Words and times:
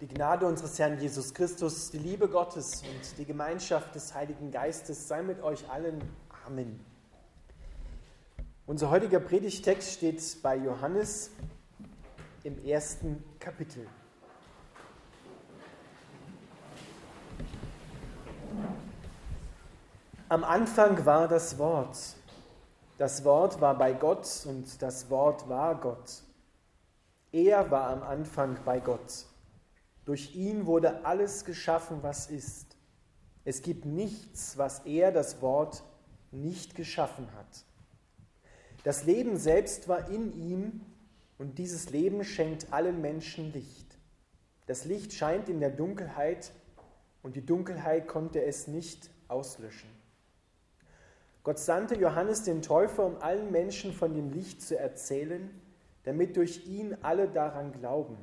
Die 0.00 0.08
Gnade 0.08 0.46
unseres 0.46 0.78
Herrn 0.78 0.98
Jesus 0.98 1.34
Christus, 1.34 1.90
die 1.90 1.98
Liebe 1.98 2.26
Gottes 2.26 2.82
und 2.82 3.18
die 3.18 3.26
Gemeinschaft 3.26 3.94
des 3.94 4.14
Heiligen 4.14 4.50
Geistes 4.50 5.06
sei 5.06 5.20
mit 5.20 5.42
euch 5.42 5.68
allen. 5.68 6.00
Amen. 6.46 6.82
Unser 8.64 8.88
heutiger 8.88 9.20
Predigtext 9.20 9.92
steht 9.92 10.22
bei 10.42 10.56
Johannes 10.56 11.32
im 12.44 12.64
ersten 12.64 13.22
Kapitel. 13.38 13.86
Am 20.30 20.44
Anfang 20.44 21.04
war 21.04 21.28
das 21.28 21.58
Wort. 21.58 21.98
Das 22.96 23.22
Wort 23.24 23.60
war 23.60 23.76
bei 23.76 23.92
Gott 23.92 24.46
und 24.46 24.80
das 24.80 25.10
Wort 25.10 25.46
war 25.46 25.74
Gott. 25.74 26.22
Er 27.32 27.70
war 27.70 27.90
am 27.90 28.02
Anfang 28.02 28.56
bei 28.64 28.80
Gott. 28.80 29.26
Durch 30.10 30.34
ihn 30.34 30.66
wurde 30.66 31.04
alles 31.04 31.44
geschaffen, 31.44 32.02
was 32.02 32.28
ist. 32.28 32.76
Es 33.44 33.62
gibt 33.62 33.84
nichts, 33.84 34.58
was 34.58 34.80
er, 34.80 35.12
das 35.12 35.40
Wort, 35.40 35.84
nicht 36.32 36.74
geschaffen 36.74 37.28
hat. 37.36 37.64
Das 38.82 39.04
Leben 39.04 39.36
selbst 39.36 39.86
war 39.86 40.08
in 40.08 40.32
ihm 40.32 40.80
und 41.38 41.58
dieses 41.58 41.90
Leben 41.90 42.24
schenkt 42.24 42.72
allen 42.72 43.00
Menschen 43.00 43.52
Licht. 43.52 43.86
Das 44.66 44.84
Licht 44.84 45.12
scheint 45.12 45.48
in 45.48 45.60
der 45.60 45.70
Dunkelheit 45.70 46.50
und 47.22 47.36
die 47.36 47.46
Dunkelheit 47.46 48.08
konnte 48.08 48.42
es 48.42 48.66
nicht 48.66 49.10
auslöschen. 49.28 49.90
Gott 51.44 51.60
sandte 51.60 51.94
Johannes 51.94 52.42
den 52.42 52.62
Täufer, 52.62 53.06
um 53.06 53.22
allen 53.22 53.52
Menschen 53.52 53.92
von 53.92 54.12
dem 54.12 54.32
Licht 54.32 54.60
zu 54.60 54.76
erzählen, 54.76 55.48
damit 56.02 56.36
durch 56.36 56.66
ihn 56.66 56.96
alle 57.00 57.28
daran 57.28 57.70
glauben. 57.70 58.16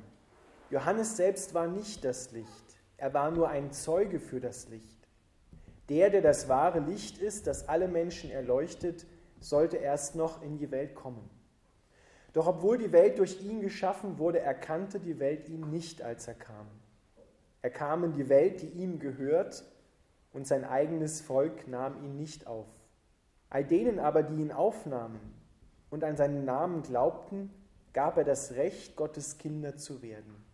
Johannes 0.69 1.15
selbst 1.15 1.53
war 1.53 1.67
nicht 1.67 2.03
das 2.03 2.31
Licht, 2.31 2.77
er 2.97 3.13
war 3.13 3.31
nur 3.31 3.49
ein 3.49 3.71
Zeuge 3.71 4.19
für 4.19 4.39
das 4.39 4.67
Licht. 4.67 5.07
Der, 5.89 6.09
der 6.09 6.21
das 6.21 6.49
wahre 6.49 6.79
Licht 6.79 7.17
ist, 7.17 7.47
das 7.47 7.69
alle 7.69 7.87
Menschen 7.87 8.29
erleuchtet, 8.29 9.05
sollte 9.39 9.77
erst 9.77 10.15
noch 10.15 10.41
in 10.41 10.57
die 10.57 10.71
Welt 10.71 10.95
kommen. 10.95 11.29
Doch 12.33 12.47
obwohl 12.47 12.77
die 12.77 12.91
Welt 12.91 13.19
durch 13.19 13.41
ihn 13.41 13.61
geschaffen 13.61 14.17
wurde, 14.17 14.39
erkannte 14.39 14.99
die 14.99 15.19
Welt 15.19 15.47
ihn 15.47 15.69
nicht, 15.69 16.01
als 16.01 16.27
er 16.27 16.33
kam. 16.33 16.67
Er 17.61 17.69
kam 17.69 18.03
in 18.03 18.13
die 18.13 18.27
Welt, 18.27 18.61
die 18.61 18.67
ihm 18.67 18.99
gehört, 18.99 19.63
und 20.33 20.45
sein 20.45 20.65
eigenes 20.65 21.21
Volk 21.21 21.67
nahm 21.67 22.03
ihn 22.03 22.17
nicht 22.17 22.45
auf. 22.45 22.67
All 23.49 23.63
denen 23.63 23.99
aber, 23.99 24.23
die 24.23 24.41
ihn 24.41 24.51
aufnahmen 24.51 25.19
und 25.89 26.03
an 26.03 26.17
seinen 26.17 26.43
Namen 26.43 26.83
glaubten, 26.83 27.49
gab 27.93 28.17
er 28.17 28.25
das 28.25 28.51
Recht, 28.51 28.95
Gottes 28.97 29.37
Kinder 29.37 29.77
zu 29.77 30.01
werden. 30.01 30.46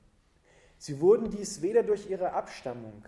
Sie 0.83 0.99
wurden 0.99 1.29
dies 1.29 1.61
weder 1.61 1.81
durch 1.81 2.09
ihre 2.09 2.33
Abstammung 2.33 3.05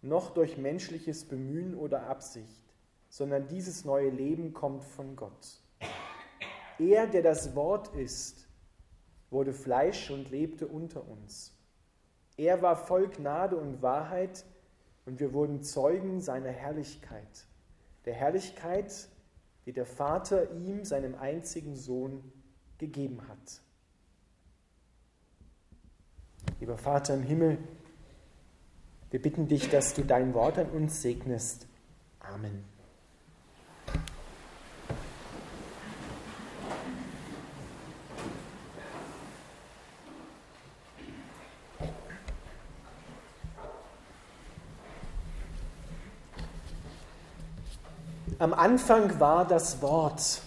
noch 0.00 0.34
durch 0.34 0.58
menschliches 0.58 1.24
Bemühen 1.24 1.76
oder 1.76 2.08
Absicht, 2.08 2.64
sondern 3.10 3.46
dieses 3.46 3.84
neue 3.84 4.10
Leben 4.10 4.52
kommt 4.52 4.82
von 4.82 5.14
Gott. 5.14 5.60
Er, 6.80 7.06
der 7.06 7.22
das 7.22 7.54
Wort 7.54 7.94
ist, 7.94 8.48
wurde 9.30 9.52
Fleisch 9.52 10.10
und 10.10 10.32
lebte 10.32 10.66
unter 10.66 11.08
uns. 11.08 11.56
Er 12.36 12.60
war 12.60 12.74
voll 12.74 13.06
Gnade 13.06 13.56
und 13.56 13.82
Wahrheit 13.82 14.44
und 15.06 15.20
wir 15.20 15.32
wurden 15.32 15.62
Zeugen 15.62 16.20
seiner 16.20 16.50
Herrlichkeit, 16.50 17.46
der 18.04 18.14
Herrlichkeit, 18.14 19.08
die 19.64 19.72
der 19.72 19.86
Vater 19.86 20.50
ihm, 20.54 20.84
seinem 20.84 21.14
einzigen 21.14 21.76
Sohn, 21.76 22.32
gegeben 22.78 23.28
hat. 23.28 23.62
Lieber 26.62 26.78
Vater 26.78 27.14
im 27.14 27.24
Himmel, 27.24 27.58
wir 29.10 29.20
bitten 29.20 29.48
dich, 29.48 29.68
dass 29.68 29.94
du 29.94 30.04
dein 30.04 30.32
Wort 30.32 30.58
an 30.58 30.70
uns 30.70 31.02
segnest. 31.02 31.66
Amen. 32.20 32.62
Am 48.38 48.54
Anfang 48.54 49.18
war 49.18 49.44
das 49.48 49.82
Wort. 49.82 50.42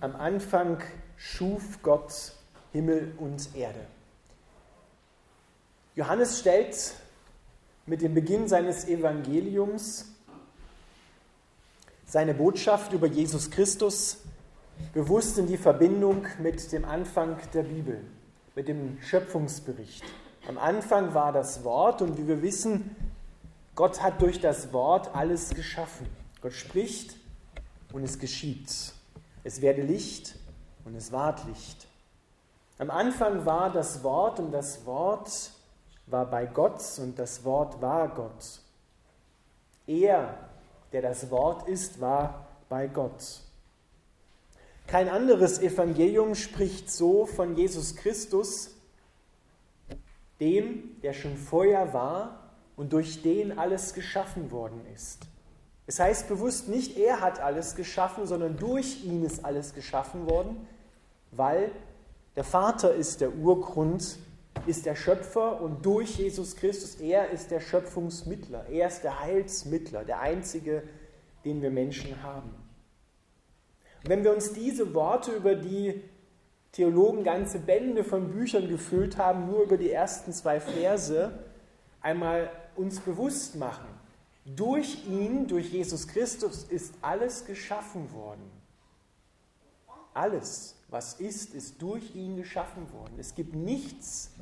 Am 0.00 0.16
Anfang 0.16 0.78
schuf 1.18 1.82
Gott 1.82 2.32
Himmel 2.72 3.12
und 3.18 3.54
Erde. 3.54 3.86
Johannes 5.96 6.38
stellt 6.38 6.94
mit 7.86 8.02
dem 8.02 8.14
Beginn 8.14 8.46
seines 8.46 8.86
Evangeliums 8.86 10.06
seine 12.06 12.34
Botschaft 12.34 12.92
über 12.92 13.06
Jesus 13.06 13.50
Christus 13.50 14.18
bewusst 14.94 15.38
in 15.38 15.46
die 15.46 15.56
Verbindung 15.56 16.26
mit 16.38 16.72
dem 16.72 16.84
Anfang 16.84 17.36
der 17.54 17.62
Bibel, 17.62 18.04
mit 18.54 18.68
dem 18.68 18.98
Schöpfungsbericht. 19.00 20.04
Am 20.48 20.58
Anfang 20.58 21.14
war 21.14 21.32
das 21.32 21.62
Wort 21.64 22.02
und 22.02 22.18
wie 22.18 22.26
wir 22.26 22.42
wissen, 22.42 22.96
Gott 23.74 24.02
hat 24.02 24.22
durch 24.22 24.40
das 24.40 24.72
Wort 24.72 25.14
alles 25.14 25.50
geschaffen. 25.50 26.06
Gott 26.40 26.52
spricht 26.52 27.16
und 27.92 28.02
es 28.02 28.18
geschieht. 28.18 28.92
Es 29.44 29.60
werde 29.60 29.82
Licht 29.82 30.34
und 30.84 30.94
es 30.94 31.12
ward 31.12 31.44
Licht. 31.46 31.86
Am 32.78 32.90
Anfang 32.90 33.44
war 33.44 33.72
das 33.72 34.02
Wort 34.02 34.38
und 34.40 34.52
das 34.52 34.86
Wort 34.86 35.52
war 36.10 36.26
bei 36.26 36.46
Gott 36.46 36.82
und 36.98 37.18
das 37.18 37.44
Wort 37.44 37.80
war 37.80 38.08
Gott. 38.08 38.60
Er, 39.86 40.38
der 40.92 41.02
das 41.02 41.30
Wort 41.30 41.68
ist, 41.68 42.00
war 42.00 42.46
bei 42.68 42.86
Gott. 42.86 43.40
Kein 44.86 45.08
anderes 45.08 45.60
Evangelium 45.60 46.34
spricht 46.34 46.90
so 46.90 47.26
von 47.26 47.56
Jesus 47.56 47.94
Christus, 47.96 48.70
dem, 50.40 51.00
der 51.02 51.12
schon 51.12 51.36
vorher 51.36 51.92
war 51.92 52.50
und 52.76 52.92
durch 52.92 53.22
den 53.22 53.58
alles 53.58 53.94
geschaffen 53.94 54.50
worden 54.50 54.80
ist. 54.94 55.20
Es 55.86 56.00
heißt 56.00 56.28
bewusst 56.28 56.68
nicht, 56.68 56.96
er 56.96 57.20
hat 57.20 57.40
alles 57.40 57.74
geschaffen, 57.74 58.26
sondern 58.26 58.56
durch 58.56 59.04
ihn 59.04 59.24
ist 59.24 59.44
alles 59.44 59.74
geschaffen 59.74 60.28
worden, 60.28 60.66
weil 61.32 61.72
der 62.36 62.44
Vater 62.44 62.94
ist 62.94 63.20
der 63.20 63.34
Urgrund 63.34 64.18
ist 64.66 64.86
der 64.86 64.94
Schöpfer 64.94 65.60
und 65.60 65.84
durch 65.84 66.18
Jesus 66.18 66.56
Christus, 66.56 66.96
er 66.96 67.30
ist 67.30 67.50
der 67.50 67.60
Schöpfungsmittler, 67.60 68.66
er 68.68 68.88
ist 68.88 69.02
der 69.02 69.20
Heilsmittler, 69.20 70.04
der 70.04 70.20
einzige, 70.20 70.82
den 71.44 71.62
wir 71.62 71.70
Menschen 71.70 72.22
haben. 72.22 72.50
Und 74.02 74.08
wenn 74.08 74.24
wir 74.24 74.34
uns 74.34 74.52
diese 74.52 74.94
Worte, 74.94 75.32
über 75.32 75.54
die 75.54 76.02
Theologen 76.72 77.24
ganze 77.24 77.58
Bände 77.58 78.04
von 78.04 78.30
Büchern 78.30 78.68
gefüllt 78.68 79.16
haben, 79.16 79.46
nur 79.46 79.62
über 79.62 79.76
die 79.76 79.90
ersten 79.90 80.32
zwei 80.32 80.60
Verse, 80.60 81.32
einmal 82.00 82.50
uns 82.76 83.00
bewusst 83.00 83.56
machen, 83.56 83.88
durch 84.44 85.06
ihn, 85.06 85.46
durch 85.46 85.70
Jesus 85.70 86.08
Christus 86.08 86.64
ist 86.64 86.94
alles 87.02 87.44
geschaffen 87.44 88.12
worden. 88.12 88.50
Alles 90.14 90.79
was 90.90 91.14
ist, 91.14 91.54
ist 91.54 91.80
durch 91.80 92.14
ihn 92.14 92.36
geschaffen 92.36 92.92
worden. 92.92 93.14
Es 93.18 93.34
gibt 93.34 93.54
nichts 93.54 94.32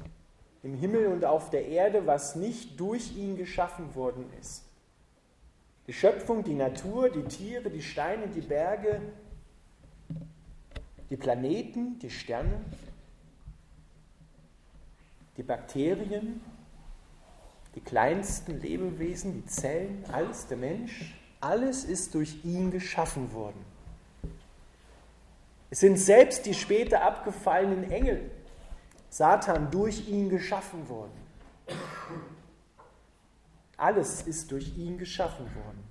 im 0.63 0.75
Himmel 0.75 1.07
und 1.09 1.25
auf 1.25 1.51
der 1.51 1.67
Erde, 1.69 2.07
was 2.07 2.37
nicht 2.37 2.81
durch 2.81 3.17
ihn 3.17 3.37
geschaffen 3.37 3.95
worden 3.95 4.25
ist. 4.41 4.65
Die 5.87 5.93
Schöpfung, 5.93 6.45
die 6.45 6.55
Natur, 6.55 7.11
die 7.11 7.23
Tiere, 7.23 7.71
die 7.71 7.83
Steine, 7.83 8.29
die 8.29 8.41
Berge, 8.41 9.01
die 11.11 11.17
Planeten, 11.17 11.99
die 11.99 12.11
Sterne, 12.11 12.61
die 15.37 15.43
Bakterien, 15.43 16.41
die 17.75 17.81
kleinsten 17.81 18.61
Lebewesen, 18.61 19.35
die 19.35 19.47
Zellen, 19.47 20.05
alles, 20.13 20.47
der 20.47 20.57
Mensch, 20.57 21.15
alles 21.41 21.85
ist 21.85 22.15
durch 22.15 22.45
ihn 22.45 22.71
geschaffen 22.71 23.33
worden. 23.33 23.65
Es 25.71 25.81
sind 25.81 25.99
selbst 25.99 26.47
die 26.47 26.55
später 26.55 27.03
abgefallenen 27.03 27.91
Engel, 27.91 28.31
Satan, 29.11 29.71
durch 29.71 30.09
ihn 30.09 30.29
geschaffen 30.29 30.89
worden. 30.89 31.13
Alles 33.77 34.23
ist 34.23 34.51
durch 34.51 34.77
ihn 34.77 34.99
geschaffen 34.99 35.47
worden. 35.55 35.85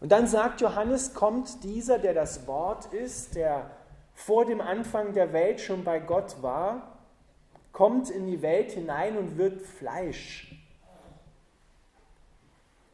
Und 0.00 0.12
dann 0.12 0.26
sagt 0.26 0.60
Johannes, 0.60 1.14
kommt 1.14 1.64
dieser, 1.64 1.98
der 1.98 2.14
das 2.14 2.46
Wort 2.46 2.92
ist, 2.92 3.34
der 3.34 3.70
vor 4.14 4.44
dem 4.44 4.60
Anfang 4.60 5.14
der 5.14 5.32
Welt 5.32 5.60
schon 5.60 5.82
bei 5.84 5.98
Gott 5.98 6.42
war, 6.42 6.98
kommt 7.72 8.10
in 8.10 8.26
die 8.26 8.42
Welt 8.42 8.72
hinein 8.72 9.16
und 9.16 9.36
wird 9.36 9.62
Fleisch. 9.62 10.54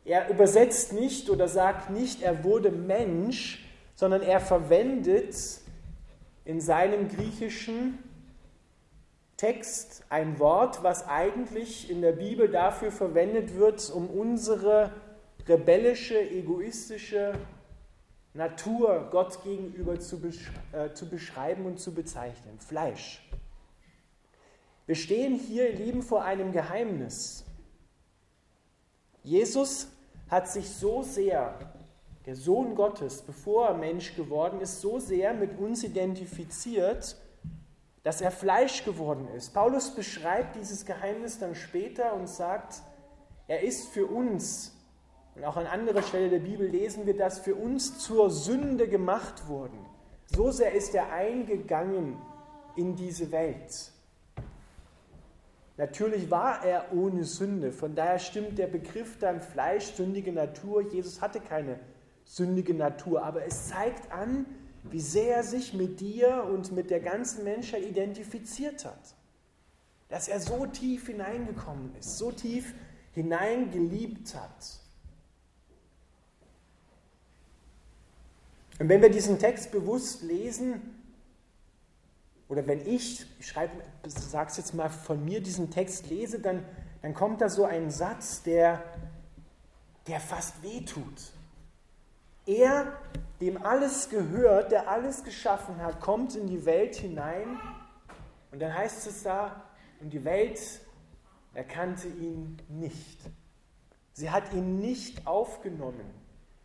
Er 0.04 0.28
übersetzt 0.30 0.92
nicht 0.92 1.30
oder 1.30 1.46
sagt 1.46 1.90
nicht, 1.90 2.22
er 2.22 2.42
wurde 2.42 2.70
Mensch, 2.70 3.64
sondern 3.94 4.22
er 4.22 4.40
verwendet 4.40 5.36
in 6.44 6.60
seinem 6.60 7.08
griechischen 7.08 7.98
Text 9.36 10.04
ein 10.08 10.38
Wort, 10.38 10.82
was 10.82 11.08
eigentlich 11.08 11.90
in 11.90 12.00
der 12.00 12.12
Bibel 12.12 12.48
dafür 12.48 12.92
verwendet 12.92 13.56
wird, 13.56 13.90
um 13.90 14.08
unsere 14.08 14.92
rebellische, 15.48 16.20
egoistische 16.20 17.34
Natur 18.34 19.08
Gott 19.10 19.42
gegenüber 19.42 19.98
zu, 19.98 20.20
besch 20.20 20.50
äh, 20.72 20.92
zu 20.92 21.08
beschreiben 21.08 21.66
und 21.66 21.78
zu 21.80 21.92
bezeichnen. 21.92 22.58
Fleisch. 22.58 23.22
Wir 24.86 24.94
stehen 24.94 25.34
hier, 25.34 25.70
ihr 25.70 25.76
Lieben, 25.76 26.02
vor 26.02 26.24
einem 26.24 26.52
Geheimnis. 26.52 27.44
Jesus 29.22 29.88
hat 30.28 30.48
sich 30.48 30.68
so 30.68 31.02
sehr, 31.02 31.72
der 32.26 32.36
Sohn 32.36 32.74
Gottes, 32.74 33.22
bevor 33.22 33.68
er 33.68 33.74
Mensch 33.74 34.14
geworden 34.14 34.60
ist, 34.60 34.80
so 34.80 34.98
sehr 34.98 35.34
mit 35.34 35.58
uns 35.58 35.82
identifiziert, 35.82 37.16
dass 38.02 38.20
er 38.20 38.30
Fleisch 38.30 38.84
geworden 38.84 39.28
ist. 39.36 39.52
Paulus 39.54 39.94
beschreibt 39.94 40.56
dieses 40.56 40.84
Geheimnis 40.84 41.38
dann 41.38 41.54
später 41.54 42.14
und 42.14 42.28
sagt, 42.28 42.82
er 43.48 43.62
ist 43.62 43.88
für 43.88 44.06
uns, 44.06 44.76
und 45.34 45.44
auch 45.44 45.56
an 45.56 45.66
anderer 45.66 46.02
Stelle 46.02 46.28
der 46.28 46.40
Bibel 46.40 46.68
lesen 46.68 47.06
wir 47.06 47.16
das, 47.16 47.38
für 47.38 47.54
uns 47.54 47.98
zur 47.98 48.30
Sünde 48.30 48.88
gemacht 48.88 49.48
worden. 49.48 49.78
So 50.26 50.50
sehr 50.50 50.72
ist 50.72 50.94
er 50.94 51.12
eingegangen 51.12 52.16
in 52.76 52.96
diese 52.96 53.30
Welt. 53.32 53.90
Natürlich 55.76 56.30
war 56.30 56.64
er 56.64 56.92
ohne 56.92 57.24
Sünde, 57.24 57.72
von 57.72 57.94
daher 57.94 58.18
stimmt 58.18 58.58
der 58.58 58.66
Begriff 58.66 59.18
dann 59.18 59.40
Fleisch, 59.40 59.86
sündige 59.94 60.32
Natur. 60.32 60.82
Jesus 60.82 61.20
hatte 61.20 61.40
keine 61.40 61.78
sündige 62.32 62.72
Natur, 62.72 63.22
aber 63.22 63.44
es 63.44 63.68
zeigt 63.68 64.10
an, 64.10 64.46
wie 64.84 65.00
sehr 65.00 65.36
er 65.36 65.44
sich 65.44 65.74
mit 65.74 66.00
dir 66.00 66.44
und 66.50 66.72
mit 66.72 66.88
der 66.88 67.00
ganzen 67.00 67.44
Menschheit 67.44 67.82
identifiziert 67.82 68.86
hat. 68.86 69.14
Dass 70.08 70.28
er 70.28 70.40
so 70.40 70.64
tief 70.66 71.08
hineingekommen 71.08 71.94
ist, 71.96 72.16
so 72.16 72.32
tief 72.32 72.72
hineingeliebt 73.12 74.34
hat. 74.34 74.80
Und 78.78 78.88
wenn 78.88 79.02
wir 79.02 79.10
diesen 79.10 79.38
Text 79.38 79.70
bewusst 79.70 80.22
lesen, 80.22 80.80
oder 82.48 82.66
wenn 82.66 82.86
ich, 82.86 83.26
ich 83.40 83.46
schreibe, 83.46 83.74
sag's 84.06 84.56
jetzt 84.56 84.72
mal 84.72 84.88
von 84.88 85.22
mir, 85.22 85.42
diesen 85.42 85.70
Text 85.70 86.08
lese, 86.08 86.40
dann, 86.40 86.64
dann 87.02 87.12
kommt 87.12 87.42
da 87.42 87.50
so 87.50 87.66
ein 87.66 87.90
Satz, 87.90 88.42
der, 88.42 88.82
der 90.06 90.18
fast 90.18 90.62
wehtut. 90.62 91.32
Er, 92.46 92.98
dem 93.40 93.64
alles 93.64 94.08
gehört, 94.08 94.72
der 94.72 94.88
alles 94.88 95.24
geschaffen 95.24 95.76
hat, 95.82 96.00
kommt 96.00 96.34
in 96.34 96.46
die 96.46 96.64
Welt 96.64 96.96
hinein 96.96 97.58
und 98.50 98.60
dann 98.60 98.74
heißt 98.74 99.06
es 99.06 99.22
da, 99.22 99.62
und 100.00 100.12
die 100.12 100.24
Welt 100.24 100.60
erkannte 101.54 102.08
ihn 102.08 102.58
nicht. 102.68 103.20
Sie 104.12 104.30
hat 104.30 104.52
ihn 104.52 104.78
nicht 104.78 105.26
aufgenommen. 105.26 106.10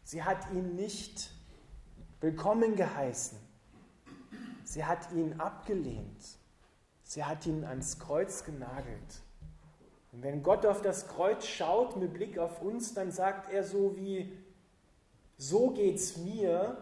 Sie 0.04 0.24
hat 0.24 0.52
ihn 0.52 0.76
nicht 0.76 1.32
willkommen 2.20 2.76
geheißen. 2.76 3.38
Sie 4.64 4.84
hat 4.84 5.12
ihn 5.12 5.40
abgelehnt. 5.40 6.38
Sie 7.04 7.24
hat 7.24 7.46
ihn 7.46 7.64
ans 7.64 8.00
Kreuz 8.00 8.44
genagelt. 8.44 9.22
Und 10.12 10.24
wenn 10.24 10.44
Gott 10.44 10.66
auf 10.66 10.82
das 10.82 11.08
Kreuz 11.08 11.46
schaut 11.46 11.96
mit 11.96 12.14
Blick 12.14 12.38
auf 12.38 12.62
uns, 12.62 12.94
dann 12.94 13.12
sagt 13.12 13.52
er 13.52 13.64
so 13.64 13.96
wie, 13.96 14.38
so 15.38 15.70
geht's 15.72 16.18
mir, 16.18 16.78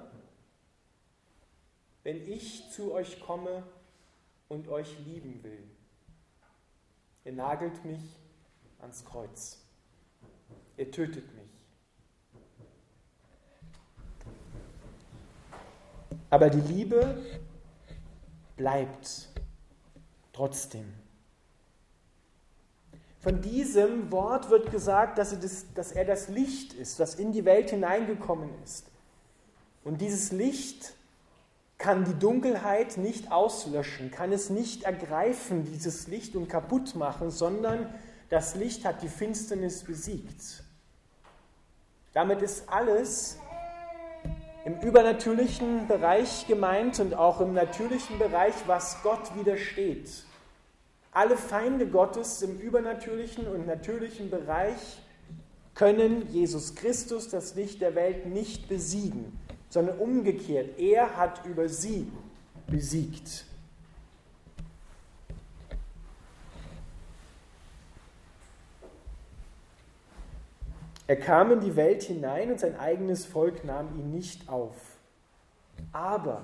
wenn 2.04 2.28
ich 2.28 2.70
zu 2.72 2.94
euch 2.94 3.20
komme 3.20 3.64
und 4.48 4.68
euch 4.68 4.98
lieben 5.06 5.44
will. 5.44 5.64
Ihr 7.26 7.34
nagelt 7.34 7.84
mich 7.84 8.02
ans 8.80 9.04
Kreuz. 9.04 9.60
Ihr 10.78 10.92
tötet 10.92 11.26
mich. 11.34 11.50
Aber 16.30 16.50
die 16.50 16.62
Liebe 16.62 17.24
bleibt 18.56 19.30
trotzdem. 20.34 21.05
Von 23.26 23.42
diesem 23.42 24.12
Wort 24.12 24.52
wird 24.52 24.70
gesagt, 24.70 25.18
dass 25.18 25.32
er, 25.32 25.40
das, 25.40 25.66
dass 25.74 25.92
er 25.92 26.06
das 26.06 26.28
Licht 26.28 26.74
ist, 26.74 27.00
das 27.00 27.16
in 27.16 27.32
die 27.32 27.44
Welt 27.44 27.72
hineingekommen 27.72 28.52
ist. 28.64 28.86
Und 29.84 30.00
dieses 30.00 30.32
Licht 30.32 30.94
kann 31.80 32.06
die 32.06 32.14
Dunkelheit 32.14 32.98
nicht 32.98 33.32
auslöschen, 33.32 34.12
kann 34.12 34.32
es 34.32 34.52
nicht 34.52 34.84
ergreifen, 34.84 35.64
dieses 35.64 36.08
Licht 36.08 36.36
und 36.36 36.50
kaputt 36.50 36.94
machen, 36.94 37.32
sondern 37.32 37.92
das 38.30 38.54
Licht 38.54 38.86
hat 38.86 39.02
die 39.02 39.10
Finsternis 39.10 39.86
besiegt. 39.86 40.64
Damit 42.14 42.44
ist 42.44 42.70
alles, 42.70 43.40
im 44.66 44.80
übernatürlichen 44.82 45.88
Bereich 45.88 46.46
gemeint 46.46 47.00
und 47.00 47.16
auch 47.16 47.42
im 47.42 47.54
natürlichen 47.54 48.20
Bereich, 48.20 48.54
was 48.68 49.02
Gott 49.02 49.36
widersteht. 49.36 50.12
Alle 51.16 51.38
Feinde 51.38 51.88
Gottes 51.88 52.42
im 52.42 52.60
übernatürlichen 52.60 53.48
und 53.48 53.66
natürlichen 53.66 54.30
Bereich 54.30 55.00
können 55.74 56.28
Jesus 56.30 56.76
Christus, 56.76 57.30
das 57.30 57.56
Licht 57.56 57.80
der 57.80 57.96
Welt, 57.96 58.26
nicht 58.26 58.68
besiegen, 58.68 59.40
sondern 59.70 59.98
umgekehrt, 59.98 60.78
er 60.78 61.16
hat 61.16 61.46
über 61.46 61.70
sie 61.70 62.12
besiegt. 62.68 63.46
Er 71.08 71.16
kam 71.16 71.54
in 71.54 71.62
die 71.62 71.78
Welt 71.78 72.04
hinein 72.04 72.52
und 72.52 72.60
sein 72.60 72.78
eigenes 72.78 73.26
Volk 73.26 73.64
nahm 73.64 73.88
ihn 73.98 74.12
nicht 74.12 74.50
auf. 74.50 74.76
Aber, 75.94 76.44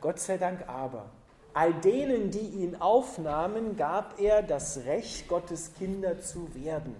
Gott 0.00 0.18
sei 0.18 0.38
Dank 0.38 0.66
aber, 0.66 1.10
all 1.54 1.74
denen, 1.74 2.30
die 2.30 2.38
ihn 2.38 2.76
aufnahmen, 2.76 3.76
gab 3.76 4.20
er 4.20 4.42
das 4.42 4.84
Recht, 4.84 5.28
Gottes 5.28 5.72
Kinder 5.78 6.20
zu 6.20 6.54
werden. 6.54 6.94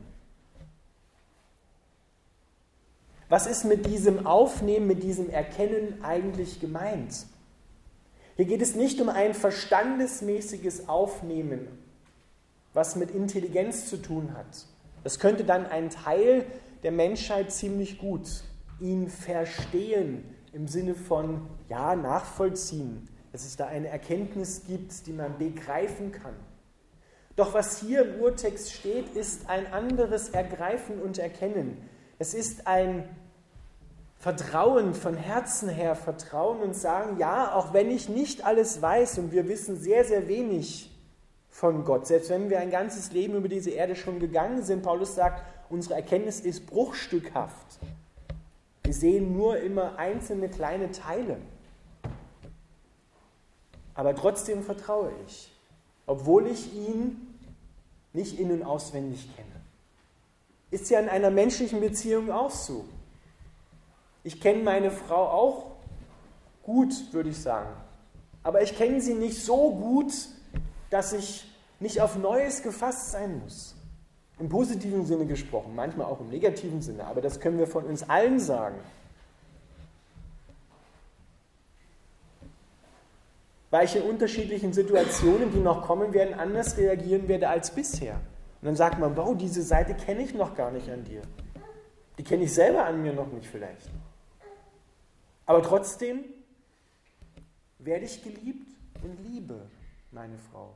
Was 3.29 3.47
ist 3.47 3.65
mit 3.65 3.87
diesem 3.87 4.27
Aufnehmen, 4.27 4.87
mit 4.87 5.03
diesem 5.03 5.31
Erkennen 5.31 6.03
eigentlich 6.03 6.61
gemeint? 6.61 7.27
Hier 8.37 8.45
geht 8.45 8.63
es 8.63 8.75
nicht 8.75 9.01
um 9.01 9.09
ein 9.09 9.35
verstandesmäßiges 9.35 10.89
Aufnehmen, 10.89 11.69
was 12.73 12.97
mit 12.97 13.11
Intelligenz 13.13 13.89
zu 13.89 13.99
tun 13.99 14.35
hat. 14.37 14.67
Das 15.05 15.19
könnte 15.19 15.45
dann 15.45 15.67
ein 15.67 15.91
Teil 15.91 16.45
der 16.83 16.93
Menschheit 16.93 17.53
ziemlich 17.53 17.99
gut 17.99 18.43
ihn 18.81 19.09
verstehen 19.09 20.25
im 20.53 20.67
Sinne 20.67 20.95
von, 20.95 21.47
ja, 21.69 21.95
nachvollziehen, 21.95 23.09
dass 23.33 23.45
es 23.45 23.57
da 23.57 23.67
eine 23.67 23.89
Erkenntnis 23.89 24.63
gibt, 24.67 25.07
die 25.07 25.13
man 25.13 25.39
begreifen 25.39 26.13
kann. 26.13 26.35
Doch 27.37 27.55
was 27.55 27.81
hier 27.81 28.03
im 28.03 28.21
Urtext 28.21 28.73
steht, 28.73 29.15
ist 29.15 29.49
ein 29.49 29.73
anderes 29.73 30.31
Ergreifen 30.31 31.01
und 31.01 31.19
Erkennen. 31.19 31.77
Es 32.19 32.35
ist 32.35 32.67
ein 32.67 33.09
Vertrauen, 34.19 34.93
von 34.93 35.17
Herzen 35.17 35.71
her 35.71 35.97
Vertrauen 35.97 36.61
und 36.61 36.77
sagen, 36.77 37.19
ja, 37.19 37.55
auch 37.55 37.73
wenn 37.73 37.91
ich 37.91 38.11
nicht 38.11 38.45
alles 38.45 38.83
weiß 38.83 39.19
und 39.19 39.33
wir 39.33 39.49
wissen 39.49 39.81
sehr, 39.81 40.05
sehr 40.05 40.29
wenig 40.29 40.91
von 41.49 41.85
Gott. 41.85 42.07
Selbst 42.07 42.29
wenn 42.29 42.51
wir 42.51 42.61
ein 42.61 42.71
ganzes 42.71 43.13
Leben 43.13 43.35
über 43.35 43.49
diese 43.49 43.71
Erde 43.71 43.97
schon 43.97 44.19
gegangen 44.19 44.63
sind, 44.63 44.83
Paulus 44.83 45.15
sagt, 45.15 45.43
unsere 45.71 45.95
Erkenntnis 45.95 46.41
ist 46.41 46.67
bruchstückhaft. 46.67 47.79
Wir 48.83 48.93
sehen 48.93 49.35
nur 49.35 49.59
immer 49.59 49.99
einzelne 49.99 50.49
kleine 50.49 50.91
Teile. 50.91 51.39
Aber 54.01 54.15
trotzdem 54.15 54.63
vertraue 54.63 55.13
ich, 55.27 55.53
obwohl 56.07 56.47
ich 56.47 56.75
ihn 56.75 57.37
nicht 58.15 58.41
in 58.41 58.51
und 58.51 58.63
auswendig 58.63 59.29
kenne. 59.37 59.61
Ist 60.71 60.89
ja 60.89 61.01
in 61.01 61.11
einer 61.11 61.31
menschlichen 61.31 61.83
Beziehung 61.83 62.31
auch 62.31 62.51
so. 62.51 62.87
Ich 64.25 64.41
kenne 64.41 64.63
meine 64.63 64.91
Frau 64.91 65.29
auch 65.29 65.67
gut, 66.63 66.95
würde 67.13 67.29
ich 67.29 67.43
sagen. 67.43 67.69
Aber 68.43 68.63
ich 68.63 68.75
kenne 68.75 69.03
sie 69.03 69.13
nicht 69.13 69.45
so 69.45 69.71
gut, 69.75 70.15
dass 70.89 71.13
ich 71.13 71.45
nicht 71.79 72.01
auf 72.01 72.17
Neues 72.17 72.63
gefasst 72.63 73.11
sein 73.11 73.39
muss. 73.41 73.75
Im 74.39 74.49
positiven 74.49 75.05
Sinne 75.05 75.27
gesprochen, 75.27 75.75
manchmal 75.75 76.07
auch 76.07 76.21
im 76.21 76.31
negativen 76.31 76.81
Sinne, 76.81 77.05
aber 77.05 77.21
das 77.21 77.39
können 77.39 77.59
wir 77.59 77.67
von 77.67 77.85
uns 77.85 78.09
allen 78.09 78.41
sagen. 78.41 78.77
Weil 83.71 83.85
ich 83.85 83.97
in 83.97 84.03
unterschiedlichen 84.03 84.73
Situationen, 84.73 85.53
die 85.53 85.61
noch 85.61 85.87
kommen 85.87 86.13
werden, 86.13 86.35
anders 86.35 86.77
reagieren 86.77 87.29
werde 87.29 87.49
als 87.49 87.71
bisher. 87.71 88.15
Und 88.61 88.67
dann 88.67 88.77
sagt 88.77 88.99
man, 88.99 89.17
wow, 89.17 89.37
diese 89.37 89.63
Seite 89.63 89.95
kenne 89.95 90.23
ich 90.23 90.35
noch 90.35 90.55
gar 90.55 90.71
nicht 90.71 90.91
an 90.91 91.05
dir. 91.05 91.23
Die 92.19 92.25
kenne 92.25 92.45
ich 92.45 92.53
selber 92.53 92.85
an 92.85 93.01
mir 93.01 93.13
noch 93.13 93.33
nicht 93.33 93.47
vielleicht. 93.47 93.89
Aber 95.47 95.63
trotzdem 95.63 96.25
werde 97.79 98.05
ich 98.05 98.23
geliebt 98.23 98.69
und 99.03 99.19
liebe 99.25 99.67
meine 100.11 100.37
Frau. 100.39 100.75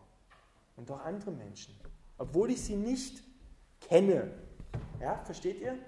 und 0.77 0.91
auch 0.91 1.05
andere 1.05 1.31
Menschen, 1.31 1.73
obwohl 2.19 2.51
ich 2.51 2.63
sie 2.63 2.75
nicht 2.75 3.23
kenne. 3.81 4.31
Ja, 5.01 5.21
versteht 5.25 5.61
ihr? 5.61 5.79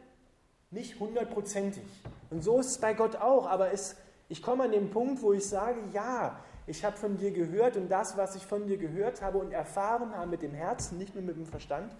Nicht 0.70 1.00
hundertprozentig. 1.00 1.82
Und 2.30 2.44
so 2.44 2.60
ist 2.60 2.66
es 2.66 2.78
bei 2.78 2.94
Gott 2.94 3.16
auch, 3.16 3.46
aber 3.46 3.72
es, 3.72 3.96
ich 4.28 4.42
komme 4.42 4.64
an 4.64 4.72
den 4.72 4.90
Punkt, 4.90 5.22
wo 5.22 5.32
ich 5.32 5.44
sage, 5.46 5.80
ja, 5.92 6.38
ich 6.66 6.84
habe 6.84 6.96
von 6.96 7.16
dir 7.16 7.30
gehört 7.30 7.76
und 7.76 7.88
das, 7.88 8.16
was 8.16 8.34
ich 8.34 8.46
von 8.46 8.66
dir 8.66 8.76
gehört 8.76 9.22
habe 9.22 9.38
und 9.38 9.52
erfahren 9.52 10.14
habe 10.14 10.30
mit 10.30 10.42
dem 10.42 10.52
Herzen, 10.52 10.98
nicht 10.98 11.14
nur 11.14 11.22
mit 11.22 11.36
dem 11.36 11.46
Verstand, 11.46 11.92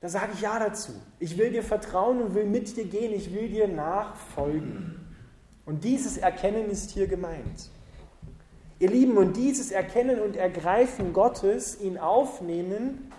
da 0.00 0.08
sage 0.08 0.32
ich 0.34 0.40
ja 0.40 0.58
dazu. 0.58 0.92
Ich 1.20 1.38
will 1.38 1.52
dir 1.52 1.62
vertrauen 1.62 2.20
und 2.20 2.34
will 2.34 2.46
mit 2.46 2.76
dir 2.76 2.86
gehen, 2.86 3.12
ich 3.12 3.32
will 3.32 3.48
dir 3.48 3.68
nachfolgen. 3.68 4.98
Und 5.64 5.84
dieses 5.84 6.18
Erkennen 6.18 6.68
ist 6.70 6.90
hier 6.90 7.06
gemeint. 7.06 7.70
Ihr 8.80 8.90
Lieben, 8.90 9.16
und 9.16 9.36
dieses 9.36 9.70
Erkennen 9.70 10.20
und 10.20 10.34
Ergreifen 10.34 11.12
Gottes, 11.12 11.80
ihn 11.80 11.98
aufnehmen, 11.98 13.12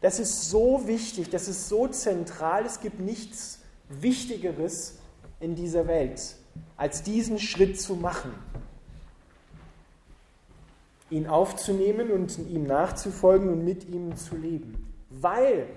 das 0.00 0.18
ist 0.18 0.48
so 0.48 0.86
wichtig, 0.86 1.28
das 1.28 1.46
ist 1.46 1.68
so 1.68 1.88
zentral, 1.88 2.64
es 2.64 2.80
gibt 2.80 3.00
nichts 3.00 3.60
Wichtigeres 3.90 4.98
in 5.40 5.54
dieser 5.54 5.86
Welt, 5.86 6.36
als 6.76 7.02
diesen 7.02 7.38
Schritt 7.38 7.80
zu 7.80 7.94
machen. 7.94 8.32
Ihn 11.10 11.26
aufzunehmen 11.26 12.10
und 12.10 12.38
ihm 12.38 12.64
nachzufolgen 12.64 13.48
und 13.48 13.64
mit 13.64 13.88
ihm 13.88 14.16
zu 14.16 14.36
leben. 14.36 14.92
Weil, 15.10 15.68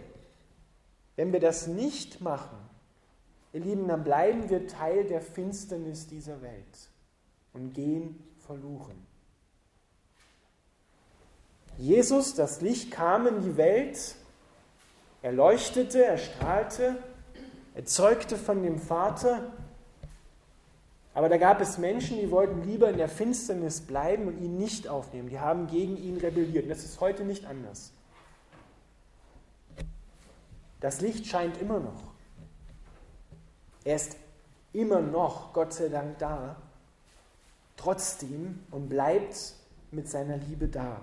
wenn 1.16 1.32
wir 1.34 1.40
das 1.40 1.68
nicht 1.68 2.22
machen, 2.22 2.58
ihr 3.54 3.62
Lieben, 3.62 3.88
dann 3.88 4.04
bleiben 4.04 4.50
wir 4.50 4.68
Teil 4.68 5.04
der 5.04 5.22
Finsternis 5.22 6.08
dieser 6.08 6.42
Welt 6.42 6.90
und 7.54 7.74
gehen 7.74 8.24
verloren. 8.40 9.06
Jesus, 11.78 12.34
das 12.34 12.62
Licht 12.62 12.90
kam 12.90 13.28
in 13.28 13.42
die 13.42 13.58
Welt, 13.58 14.16
er 15.22 15.32
leuchtete, 15.32 16.04
er 16.04 16.18
strahlte, 16.18 16.96
er 17.76 17.86
zeugte 17.86 18.38
von 18.38 18.64
dem 18.64 18.80
Vater, 18.80 19.54
aber 21.18 21.30
da 21.30 21.38
gab 21.38 21.62
es 21.62 21.80
Menschen, 21.80 22.20
die 22.20 22.30
wollten 22.30 22.62
lieber 22.62 22.92
in 22.92 22.98
der 22.98 23.10
Finsternis 23.10 23.82
bleiben 23.82 24.28
und 24.28 24.40
ihn 24.40 24.60
nicht 24.60 24.88
aufnehmen. 24.88 25.30
Die 25.30 25.40
haben 25.40 25.66
gegen 25.66 25.98
ihn 25.98 26.18
rebelliert. 26.18 26.66
Und 26.66 26.70
das 26.70 26.84
ist 26.84 27.02
heute 27.02 27.24
nicht 27.24 27.44
anders. 27.46 27.92
Das 30.80 31.02
Licht 31.02 31.26
scheint 31.26 31.60
immer 31.60 31.80
noch. 31.80 32.04
Er 33.84 33.96
ist 33.96 34.16
immer 34.74 35.02
noch, 35.02 35.54
Gott 35.54 35.74
sei 35.74 35.90
Dank, 35.90 36.20
da, 36.20 36.56
trotzdem 37.78 38.60
und 38.70 38.88
bleibt 38.88 39.56
mit 39.90 40.08
seiner 40.08 40.38
Liebe 40.38 40.68
da. 40.68 41.02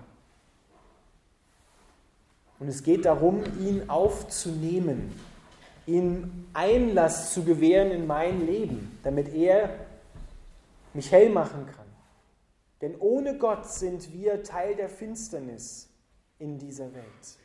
Und 2.59 2.69
es 2.69 2.83
geht 2.83 3.03
darum, 3.03 3.43
ihn 3.59 3.89
aufzunehmen, 3.89 5.13
ihm 5.85 6.47
Einlass 6.53 7.33
zu 7.33 7.43
gewähren 7.43 7.91
in 7.91 8.07
mein 8.07 8.45
Leben, 8.45 8.97
damit 9.03 9.33
er 9.33 9.84
mich 10.95 11.11
hell 11.11 11.29
machen 11.29 11.65
kann. 11.65 11.85
Denn 12.81 12.95
ohne 12.99 13.37
Gott 13.37 13.65
sind 13.65 14.13
wir 14.13 14.43
Teil 14.43 14.75
der 14.75 14.89
Finsternis 14.89 15.89
in 16.39 16.59
dieser 16.59 16.93
Welt. 16.93 17.39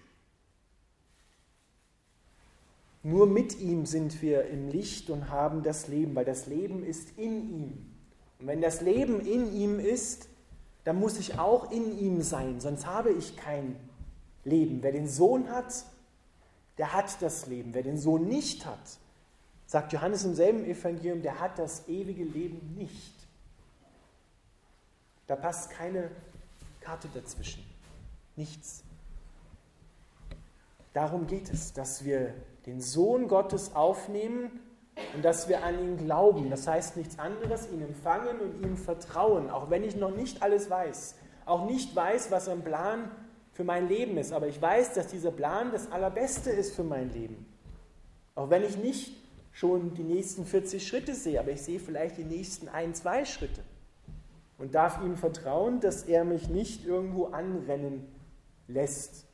Nur 3.03 3.27
mit 3.27 3.59
ihm 3.61 3.87
sind 3.87 4.21
wir 4.21 4.47
im 4.47 4.69
Licht 4.69 5.09
und 5.09 5.31
haben 5.31 5.63
das 5.63 5.89
Leben, 5.89 6.15
weil 6.15 6.25
das 6.25 6.47
Leben 6.47 6.85
ist 6.85 7.17
in 7.17 7.49
ihm. 7.49 7.95
Und 8.39 8.47
wenn 8.47 8.61
das 8.61 8.83
Leben 8.83 9.21
in 9.21 9.53
ihm 9.55 9.81
ist, 9.81 10.29
dann 10.85 10.99
muss 10.99 11.19
ich 11.19 11.39
auch 11.39 11.71
in 11.71 11.99
ihm 11.99 12.21
sein, 12.23 12.61
sonst 12.61 12.87
habe 12.87 13.11
ich 13.11 13.37
kein 13.37 13.77
Leben. 14.45 14.83
Wer 14.83 14.93
den 14.93 15.07
Sohn 15.07 15.51
hat, 15.51 15.85
der 16.79 16.93
hat 16.93 17.21
das 17.21 17.47
Leben. 17.47 17.75
Wer 17.75 17.83
den 17.83 17.99
Sohn 17.99 18.27
nicht 18.27 18.65
hat, 18.67 18.99
sagt 19.67 19.93
Johannes 19.93 20.25
im 20.25 20.35
selben 20.35 20.65
Evangelium, 20.65 21.23
der 21.23 21.41
hat 21.41 21.59
das 21.59 21.89
ewige 21.89 22.25
Leben 22.25 22.75
nicht. 22.77 23.20
Da 25.31 25.37
passt 25.37 25.71
keine 25.71 26.11
Karte 26.81 27.07
dazwischen. 27.15 27.65
Nichts. 28.35 28.83
Darum 30.93 31.29
geht 31.29 31.53
es, 31.53 31.73
dass 31.73 32.05
wir 32.05 32.35
den 32.67 32.81
Sohn 32.81 33.29
Gottes 33.29 33.77
aufnehmen 33.77 34.51
und 35.15 35.25
dass 35.25 35.49
wir 35.49 35.63
an 35.63 35.79
ihn 35.79 35.99
glauben. 35.99 36.51
Das 36.51 36.67
heißt 36.67 36.97
nichts 36.97 37.21
anderes, 37.21 37.71
ihn 37.71 37.81
empfangen 37.81 38.41
und 38.41 38.67
ihm 38.67 38.77
vertrauen, 38.77 39.51
auch 39.51 39.71
wenn 39.71 39.85
ich 39.85 39.95
noch 39.95 40.11
nicht 40.11 40.43
alles 40.43 40.69
weiß, 40.69 41.15
auch 41.47 41.65
nicht 41.65 41.95
weiß, 41.95 42.33
was 42.33 42.49
ein 42.49 42.65
Plan 42.65 43.09
für 43.53 43.63
mein 43.63 43.87
Leben 43.87 44.17
ist. 44.17 44.33
Aber 44.33 44.49
ich 44.49 44.61
weiß, 44.61 44.95
dass 44.95 45.07
dieser 45.07 45.31
Plan 45.31 45.71
das 45.71 45.93
Allerbeste 45.93 46.51
ist 46.51 46.75
für 46.75 46.83
mein 46.83 47.09
Leben. 47.13 47.47
Auch 48.35 48.51
wenn 48.51 48.65
ich 48.65 48.77
nicht 48.79 49.13
schon 49.53 49.95
die 49.95 50.03
nächsten 50.03 50.45
40 50.45 50.85
Schritte 50.85 51.15
sehe, 51.15 51.39
aber 51.39 51.53
ich 51.53 51.63
sehe 51.63 51.79
vielleicht 51.79 52.19
die 52.19 52.25
nächsten 52.25 52.69
ein, 52.69 52.97
zwei 52.97 53.25
Schritte. 53.25 53.63
Und 54.61 54.75
darf 54.75 55.03
ihm 55.03 55.17
vertrauen, 55.17 55.81
dass 55.81 56.03
er 56.03 56.25
mich 56.25 56.51
nicht 56.51 56.85
irgendwo 56.85 57.29
anrennen 57.29 58.07
lässt. 58.69 59.27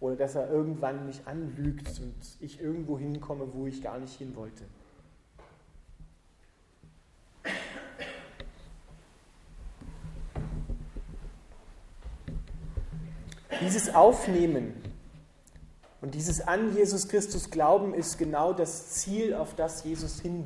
Oder 0.00 0.16
dass 0.16 0.34
er 0.36 0.50
irgendwann 0.50 1.04
mich 1.04 1.26
anlügt 1.26 2.00
und 2.00 2.14
ich 2.40 2.58
irgendwo 2.60 2.98
hinkomme, 2.98 3.46
wo 3.52 3.66
ich 3.66 3.82
gar 3.82 3.98
nicht 3.98 4.16
hin 4.16 4.34
wollte. 4.34 4.64
Dieses 13.60 13.94
Aufnehmen 13.94 14.72
und 16.00 16.14
dieses 16.14 16.40
an 16.40 16.74
Jesus 16.74 17.08
Christus 17.08 17.50
Glauben 17.50 17.92
ist 17.92 18.16
genau 18.16 18.54
das 18.54 18.90
Ziel, 18.92 19.34
auf 19.34 19.54
das 19.56 19.84
Jesus 19.84 20.20
hin 20.20 20.44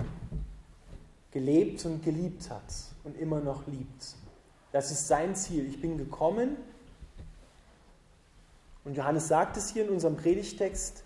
gelebt 1.32 1.84
und 1.84 2.04
geliebt 2.04 2.50
hat 2.50 2.62
und 3.04 3.18
immer 3.18 3.40
noch 3.40 3.66
liebt. 3.66 4.14
Das 4.70 4.90
ist 4.90 5.08
sein 5.08 5.34
Ziel. 5.34 5.66
Ich 5.66 5.80
bin 5.80 5.98
gekommen 5.98 6.56
und 8.84 8.96
Johannes 8.96 9.28
sagt 9.28 9.56
es 9.56 9.70
hier 9.70 9.84
in 9.84 9.90
unserem 9.90 10.16
Predigtext. 10.16 11.04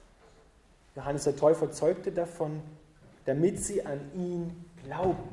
Johannes 0.95 1.25
der 1.25 1.37
Täufer 1.37 1.71
zeugte 1.71 2.11
davon, 2.11 2.63
damit 3.25 3.63
sie 3.63 3.85
an 3.85 4.01
ihn 4.15 4.65
glauben. 4.85 5.29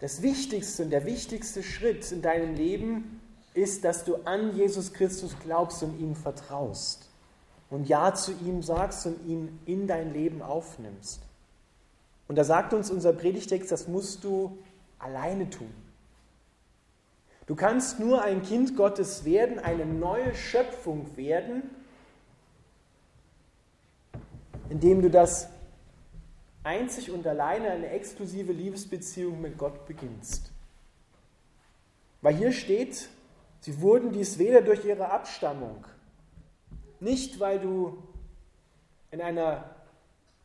Das 0.00 0.22
Wichtigste 0.22 0.84
und 0.84 0.90
der 0.90 1.04
wichtigste 1.04 1.62
Schritt 1.62 2.10
in 2.12 2.22
deinem 2.22 2.54
Leben 2.54 3.20
ist, 3.54 3.84
dass 3.84 4.04
du 4.04 4.16
an 4.24 4.56
Jesus 4.56 4.92
Christus 4.92 5.36
glaubst 5.42 5.82
und 5.82 5.98
ihm 6.00 6.14
vertraust 6.16 7.08
und 7.70 7.88
Ja 7.88 8.14
zu 8.14 8.32
ihm 8.32 8.62
sagst 8.62 9.06
und 9.06 9.24
ihn 9.26 9.60
in 9.66 9.86
dein 9.86 10.12
Leben 10.12 10.42
aufnimmst. 10.42 11.20
Und 12.32 12.36
da 12.36 12.44
sagt 12.44 12.72
uns 12.72 12.90
unser 12.90 13.12
Predigtext, 13.12 13.70
das 13.70 13.88
musst 13.88 14.24
du 14.24 14.56
alleine 14.98 15.50
tun. 15.50 15.70
Du 17.44 17.54
kannst 17.54 18.00
nur 18.00 18.22
ein 18.22 18.40
Kind 18.40 18.74
Gottes 18.74 19.26
werden, 19.26 19.58
eine 19.58 19.84
neue 19.84 20.34
Schöpfung 20.34 21.14
werden, 21.18 21.62
indem 24.70 25.02
du 25.02 25.10
das 25.10 25.50
einzig 26.64 27.10
und 27.10 27.26
alleine 27.26 27.68
eine 27.70 27.88
exklusive 27.88 28.52
Liebesbeziehung 28.52 29.42
mit 29.42 29.58
Gott 29.58 29.84
beginnst. 29.84 30.52
Weil 32.22 32.34
hier 32.36 32.52
steht, 32.52 33.10
Sie 33.60 33.82
wurden 33.82 34.10
dies 34.10 34.38
weder 34.38 34.62
durch 34.62 34.86
ihre 34.86 35.10
Abstammung, 35.10 35.84
nicht 36.98 37.40
weil 37.40 37.60
du 37.60 38.02
in 39.10 39.20
einer 39.20 39.81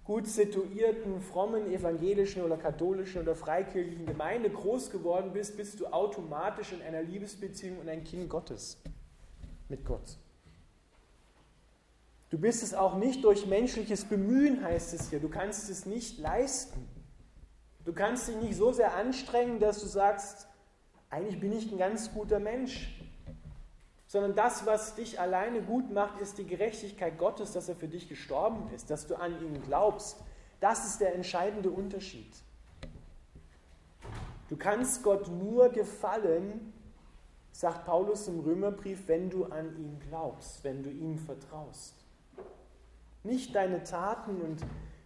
gut 0.08 0.26
situierten, 0.26 1.20
frommen, 1.20 1.70
evangelischen 1.70 2.42
oder 2.42 2.56
katholischen 2.56 3.22
oder 3.22 3.36
freikirchlichen 3.36 4.06
Gemeinde 4.06 4.50
groß 4.50 4.90
geworden 4.90 5.34
bist, 5.34 5.58
bist 5.58 5.82
du 5.82 5.88
automatisch 5.88 6.72
in 6.72 6.82
einer 6.82 7.04
Liebesbeziehung 7.04 7.80
und 7.80 7.90
ein 7.90 8.06
Kind 8.06 8.30
Gottes 8.30 8.78
mit 9.68 9.84
Gott. 9.84 10.18
Du 12.30 12.38
bist 12.38 12.64
es 12.64 12.74
auch 12.74 12.96
nicht 12.96 13.22
durch 13.26 13.48
menschliches 13.48 14.06
Bemühen, 14.06 14.64
heißt 14.64 14.94
es 14.94 15.10
hier. 15.10 15.20
Du 15.20 15.28
kannst 15.28 15.70
es 15.70 15.86
nicht 15.86 16.20
leisten. 16.20 16.88
Du 17.84 17.92
kannst 17.92 18.30
dich 18.30 18.38
nicht 18.38 18.56
so 18.56 18.72
sehr 18.72 18.96
anstrengen, 18.96 19.60
dass 19.60 19.82
du 19.82 19.88
sagst, 19.88 20.48
eigentlich 21.10 21.42
bin 21.42 21.52
ich 21.52 21.70
ein 21.70 21.78
ganz 21.78 22.14
guter 22.14 22.40
Mensch 22.40 22.97
sondern 24.08 24.36
das, 24.36 24.66
was 24.66 24.96
dich 24.96 25.20
alleine 25.20 25.62
gut 25.62 25.92
macht, 25.92 26.20
ist 26.22 26.38
die 26.38 26.48
Gerechtigkeit 26.48 27.18
Gottes, 27.18 27.52
dass 27.52 27.68
er 27.68 27.76
für 27.76 27.90
dich 27.90 28.08
gestorben 28.08 28.70
ist, 28.74 28.90
dass 28.90 29.06
du 29.06 29.16
an 29.16 29.40
ihn 29.42 29.62
glaubst. 29.64 30.18
Das 30.60 30.86
ist 30.88 31.02
der 31.02 31.14
entscheidende 31.14 31.70
Unterschied. 31.70 32.32
Du 34.50 34.56
kannst 34.56 35.04
Gott 35.04 35.28
nur 35.28 35.70
gefallen, 35.70 36.74
sagt 37.52 37.86
Paulus 37.86 38.30
im 38.30 38.40
Römerbrief, 38.40 39.08
wenn 39.08 39.30
du 39.30 39.46
an 39.46 39.76
ihn 39.78 40.00
glaubst, 40.08 40.64
wenn 40.64 40.84
du 40.84 40.90
ihm 40.90 41.18
vertraust. 41.18 41.94
Nicht 43.24 43.56
deine 43.56 43.84
Taten 43.84 44.42
und 44.42 44.62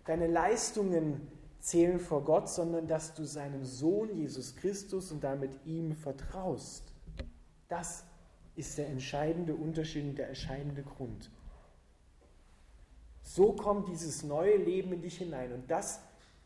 deine 0.05 0.27
Leistungen 0.27 1.27
zählen 1.60 2.00
vor 2.00 2.24
Gott, 2.24 2.50
sondern 2.50 2.88
dass 2.88 3.15
du 3.15 3.24
seinem 3.24 3.65
Sohn 3.65 4.15
Jesus 4.15 4.55
Christus 4.55 5.12
und 5.12 5.24
damit 5.24 5.65
ihm 5.65 5.96
vertraust. 5.96 6.84
Das 7.67 8.03
ist 8.62 8.77
der 8.77 8.88
entscheidende 8.88 9.56
Unterschied 9.56 10.03
und 10.03 10.18
der 10.18 10.30
entscheidende 10.30 10.84
Grund. 10.84 11.32
So 13.24 13.53
kommt 13.53 13.89
dieses 13.89 14.24
neue 14.24 14.56
Leben 14.56 14.94
in 14.94 15.01
dich 15.01 15.18
hinein. 15.18 15.51
Und 15.51 15.70
das, 15.70 16.00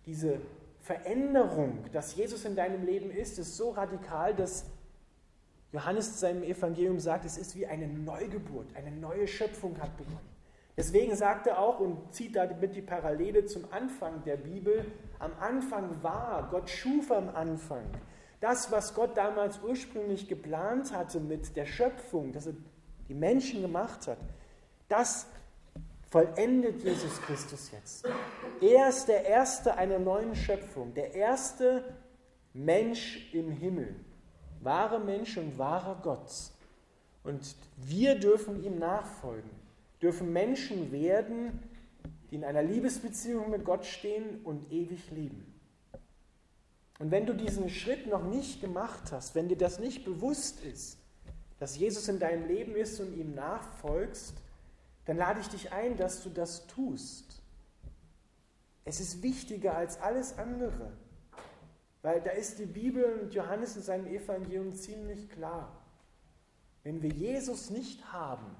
diese 0.05 0.39
Veränderung, 0.79 1.85
dass 1.91 2.15
Jesus 2.15 2.45
in 2.45 2.55
deinem 2.55 2.85
Leben 2.85 3.11
ist, 3.11 3.37
ist 3.37 3.57
so 3.57 3.71
radikal, 3.71 4.33
dass 4.33 4.65
Johannes 5.73 6.19
seinem 6.19 6.43
Evangelium 6.43 6.99
sagt, 6.99 7.25
es 7.25 7.37
ist 7.37 7.53
wie 7.55 7.67
eine 7.67 7.87
Neugeburt, 7.87 8.67
eine 8.75 8.91
neue 8.91 9.27
Schöpfung 9.27 9.77
hat 9.81 9.97
begonnen. 9.97 10.35
Deswegen 10.77 11.15
sagt 11.15 11.47
er 11.47 11.59
auch 11.59 11.81
und 11.81 12.13
zieht 12.13 12.35
damit 12.35 12.75
die 12.75 12.81
Parallele 12.81 13.45
zum 13.45 13.65
Anfang 13.71 14.23
der 14.23 14.37
Bibel, 14.37 14.85
am 15.19 15.31
Anfang 15.39 16.01
war, 16.01 16.47
Gott 16.49 16.69
schuf 16.69 17.11
am 17.11 17.27
Anfang. 17.29 17.83
Das, 18.45 18.71
was 18.71 18.93
Gott 18.93 19.17
damals 19.17 19.59
ursprünglich 19.63 20.27
geplant 20.27 20.93
hatte 20.93 21.19
mit 21.19 21.55
der 21.55 21.65
Schöpfung, 21.65 22.31
dass 22.31 22.45
er 22.45 22.53
die 23.09 23.15
Menschen 23.15 23.63
gemacht 23.63 24.05
hat, 24.05 24.19
das 24.87 25.25
vollendet 26.11 26.83
Jesus 26.83 27.19
Christus 27.23 27.71
jetzt. 27.71 28.07
Er 28.61 28.89
ist 28.89 29.07
der 29.07 29.25
Erste 29.25 29.75
einer 29.77 29.97
neuen 29.97 30.35
Schöpfung, 30.35 30.93
der 30.93 31.15
erste 31.15 31.95
Mensch 32.53 33.33
im 33.33 33.49
Himmel, 33.49 33.95
wahre 34.61 34.99
Mensch 34.99 35.37
und 35.37 35.57
wahrer 35.57 35.99
Gott. 36.03 36.29
Und 37.23 37.55
wir 37.77 38.13
dürfen 38.13 38.63
ihm 38.63 38.77
nachfolgen, 38.77 39.49
dürfen 40.03 40.31
Menschen 40.31 40.91
werden, 40.91 41.63
die 42.29 42.35
in 42.35 42.43
einer 42.43 42.61
Liebesbeziehung 42.61 43.49
mit 43.49 43.65
Gott 43.65 43.87
stehen 43.87 44.41
und 44.43 44.71
ewig 44.71 45.09
leben. 45.09 45.54
Und 46.99 47.11
wenn 47.11 47.25
du 47.25 47.33
diesen 47.33 47.69
Schritt 47.69 48.07
noch 48.07 48.23
nicht 48.23 48.61
gemacht 48.61 49.11
hast, 49.11 49.35
wenn 49.35 49.49
dir 49.49 49.57
das 49.57 49.79
nicht 49.79 50.05
bewusst 50.05 50.61
ist, 50.63 50.97
dass 51.59 51.77
Jesus 51.77 52.07
in 52.07 52.19
deinem 52.19 52.47
Leben 52.47 52.75
ist 52.75 52.99
und 52.99 53.15
ihm 53.17 53.33
nachfolgst, 53.35 54.35
dann 55.05 55.17
lade 55.17 55.39
ich 55.39 55.47
dich 55.47 55.71
ein, 55.71 55.97
dass 55.97 56.23
du 56.23 56.29
das 56.29 56.67
tust. 56.67 57.41
Es 58.85 58.99
ist 58.99 59.23
wichtiger 59.23 59.75
als 59.75 59.99
alles 59.99 60.37
andere, 60.37 60.93
weil 62.01 62.21
da 62.21 62.31
ist 62.31 62.59
die 62.59 62.65
Bibel 62.65 63.03
und 63.21 63.33
Johannes 63.33 63.75
in 63.75 63.81
seinem 63.81 64.07
Evangelium 64.07 64.73
ziemlich 64.73 65.29
klar. 65.29 65.81
Wenn 66.83 67.01
wir 67.01 67.09
Jesus 67.09 67.71
nicht 67.71 68.13
haben, 68.13 68.55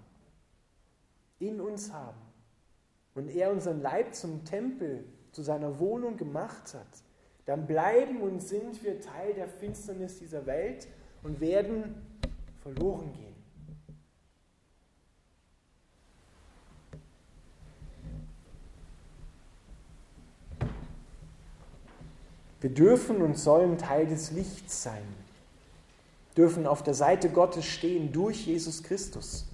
in 1.40 1.62
uns 1.62 1.92
haben, 1.94 2.20
und 3.14 3.30
er 3.30 3.52
unseren 3.52 3.82
Leib 3.82 4.14
zum 4.14 4.44
Tempel, 4.44 5.06
zu 5.32 5.42
seiner 5.42 5.80
Wohnung 5.80 6.18
gemacht 6.18 6.74
hat, 6.74 7.05
dann 7.46 7.68
bleiben 7.68 8.22
und 8.22 8.42
sind 8.42 8.84
wir 8.84 9.00
Teil 9.00 9.34
der 9.34 9.48
Finsternis 9.48 10.18
dieser 10.20 10.46
Welt 10.46 10.88
und 11.24 11.40
werden 11.40 11.96
verloren 12.62 13.14
gehen. 13.14 13.36
Wir 22.62 22.74
dürfen 22.74 23.22
und 23.22 23.38
sollen 23.38 23.78
Teil 23.78 24.08
des 24.08 24.32
Lichts 24.32 24.82
sein, 24.82 25.04
dürfen 26.36 26.66
auf 26.66 26.82
der 26.82 26.96
Seite 26.96 27.30
Gottes 27.30 27.66
stehen 27.66 28.12
durch 28.12 28.48
Jesus 28.48 28.82
Christus, 28.82 29.46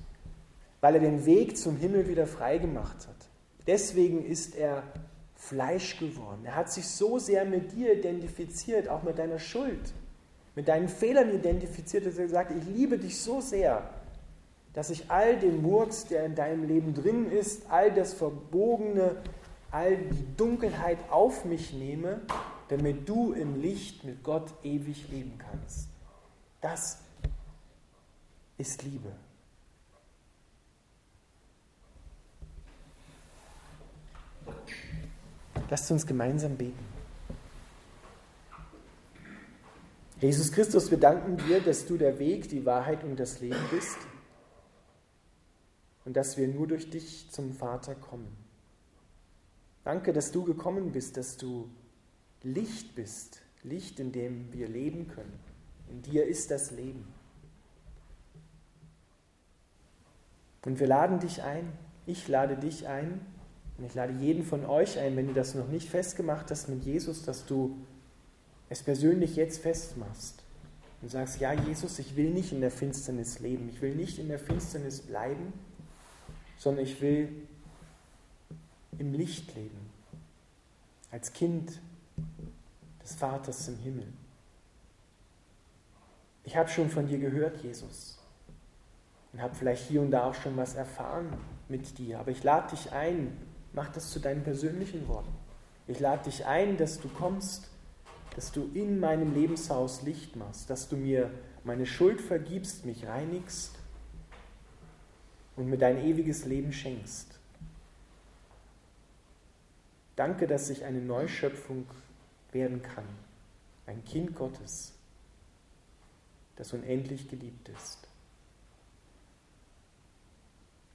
weil 0.80 0.96
er 0.96 1.02
den 1.02 1.26
Weg 1.26 1.58
zum 1.58 1.76
Himmel 1.76 2.08
wieder 2.08 2.26
freigemacht 2.26 3.08
hat. 3.10 3.28
Deswegen 3.68 4.24
ist 4.24 4.56
er 4.56 4.84
Fleisch 5.42 5.98
geworden. 5.98 6.46
Er 6.46 6.56
hat 6.56 6.72
sich 6.72 6.88
so 6.88 7.18
sehr 7.18 7.46
mit 7.46 7.72
dir 7.72 7.98
identifiziert, 7.98 8.88
auch 8.88 9.02
mit 9.02 9.18
deiner 9.18 9.40
Schuld, 9.40 9.92
mit 10.56 10.68
deinen 10.68 10.88
Fehlern 10.88 11.34
identifiziert, 11.34 12.06
dass 12.06 12.20
er 12.20 12.30
sagt, 12.30 12.52
ich 12.52 12.64
liebe 12.66 13.00
dich 13.00 13.20
so 13.20 13.42
sehr, 13.42 13.90
dass 14.74 14.92
ich 14.92 15.10
all 15.10 15.40
den 15.40 15.64
Murks, 15.64 16.06
der 16.06 16.26
in 16.26 16.36
deinem 16.36 16.68
Leben 16.68 16.94
drin 16.94 17.32
ist, 17.32 17.64
all 17.72 17.92
das 17.92 18.14
Verbogene, 18.14 19.18
all 19.72 19.98
die 19.98 20.38
Dunkelheit 20.38 21.00
auf 21.10 21.44
mich 21.44 21.74
nehme, 21.74 22.22
damit 22.70 23.10
du 23.10 23.34
im 23.34 23.60
Licht 23.60 24.04
mit 24.04 24.24
Gott 24.24 24.54
ewig 24.64 25.10
leben 25.10 25.40
kannst. 25.40 25.88
Das 26.62 27.00
ist 28.60 28.84
Liebe. 28.84 29.12
Lasst 35.72 35.90
uns 35.90 36.06
gemeinsam 36.06 36.58
beten. 36.58 36.86
Jesus 40.20 40.52
Christus, 40.52 40.92
wir 40.92 41.00
danken 41.00 41.38
dir, 41.38 41.62
dass 41.62 41.86
du 41.86 41.96
der 41.96 42.20
Weg, 42.20 42.50
die 42.50 42.66
Wahrheit 42.66 43.06
und 43.06 43.18
das 43.18 43.40
Leben 43.40 43.64
bist 43.72 43.98
und 46.04 46.18
dass 46.18 46.36
wir 46.36 46.50
nur 46.50 46.68
durch 46.68 46.90
dich 46.90 47.32
zum 47.32 47.54
Vater 47.54 47.96
kommen. 47.96 48.36
Danke, 49.86 50.12
dass 50.12 50.34
du 50.34 50.44
gekommen 50.44 50.92
bist, 50.92 51.16
dass 51.16 51.38
du 51.38 51.70
Licht 52.44 52.94
bist, 52.94 53.42
Licht, 53.64 54.02
in 54.02 54.12
dem 54.12 54.52
wir 54.52 54.68
leben 54.68 55.08
können. 55.08 55.40
In 55.90 56.02
dir 56.02 56.26
ist 56.28 56.52
das 56.52 56.72
Leben. 56.72 57.08
Und 60.66 60.82
wir 60.82 60.88
laden 60.88 61.20
dich 61.20 61.44
ein, 61.44 61.72
ich 62.06 62.28
lade 62.28 62.58
dich 62.58 62.90
ein, 62.90 63.22
und 63.78 63.86
ich 63.86 63.96
lade 63.96 64.14
jeden 64.14 64.44
von 64.44 64.66
euch 64.66 65.00
ein, 65.00 65.16
wenn 65.16 65.28
du 65.28 65.34
das 65.34 65.56
noch 65.56 65.68
nicht 65.68 65.90
festgemacht 65.90 66.52
hast 66.52 66.70
mit 66.70 66.84
Jesus, 66.84 67.24
dass 67.24 67.46
du 67.46 67.78
es 68.70 68.84
persönlich 68.84 69.36
jetzt 69.36 69.62
festmachst 69.62 70.44
und 71.02 71.10
sagst, 71.10 71.40
ja 71.40 71.54
Jesus, 71.54 72.00
ich 72.00 72.16
will 72.16 72.32
nicht 72.32 72.52
in 72.52 72.62
der 72.62 72.72
Finsternis 72.72 73.40
leben, 73.40 73.70
ich 73.70 73.82
will 73.82 73.96
nicht 73.96 74.20
in 74.20 74.28
der 74.28 74.40
Finsternis 74.40 75.02
bleiben, 75.02 75.52
sondern 76.58 76.86
ich 76.86 77.02
will 77.02 77.30
im 78.98 79.14
Licht 79.14 79.56
leben, 79.56 79.90
als 81.12 81.34
Kind 81.34 81.80
des 83.02 83.16
Vaters 83.16 83.68
im 83.68 83.78
Himmel. 83.78 84.08
Ich 86.44 86.56
habe 86.56 86.70
schon 86.70 86.90
von 86.90 87.08
dir 87.08 87.18
gehört, 87.18 87.64
Jesus, 87.64 88.20
und 89.34 89.42
habe 89.42 89.56
vielleicht 89.56 89.88
hier 89.88 90.02
und 90.02 90.12
da 90.12 90.26
auch 90.26 90.36
schon 90.36 90.56
was 90.56 90.76
erfahren 90.76 91.34
mit 91.68 91.98
dir, 91.98 92.20
aber 92.20 92.32
ich 92.32 92.44
lade 92.44 92.76
dich 92.76 92.92
ein, 92.92 93.36
Mach 93.74 93.90
das 93.92 94.12
zu 94.12 94.20
deinen 94.20 94.44
persönlichen 94.44 95.08
Worten. 95.08 95.34
Ich 95.88 96.00
lade 96.00 96.26
dich 96.26 96.46
ein, 96.46 96.78
dass 96.78 97.00
du 97.00 97.08
kommst, 97.10 97.70
dass 98.36 98.52
du 98.52 98.70
in 98.74 99.00
meinem 99.00 99.34
Lebenshaus 99.34 100.04
Licht 100.04 100.36
machst, 100.36 100.70
dass 100.70 100.88
du 100.88 100.96
mir 100.96 101.32
meine 101.64 101.86
Schuld 101.86 102.22
vergibst, 102.22 102.86
mich 102.86 103.06
reinigst 103.06 103.76
und 105.56 105.68
mir 105.68 105.78
dein 105.78 105.98
ewiges 105.98 106.46
Leben 106.46 106.72
schenkst. 106.72 107.40
Danke, 110.16 110.48
dass 110.48 110.70
ich 110.70 110.86
eine 110.86 111.00
Neuschöpfung 111.00 111.88
werden 112.52 112.82
kann, 112.82 113.08
ein 113.86 114.04
Kind 114.06 114.36
Gottes, 114.36 114.94
das 116.56 116.74
unendlich 116.74 117.30
geliebt 117.30 117.70
ist. 117.70 118.08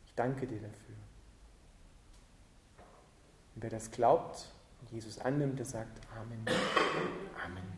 Ich 0.06 0.14
danke 0.14 0.46
dir 0.46 0.60
dafür. 0.60 1.05
Und 3.56 3.62
wer 3.62 3.70
das 3.70 3.90
glaubt 3.90 4.46
und 4.82 4.92
Jesus 4.92 5.18
annimmt, 5.18 5.58
der 5.58 5.64
sagt 5.64 5.98
Amen. 6.14 6.44
Amen. 7.42 7.75